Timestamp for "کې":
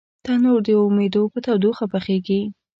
1.85-1.91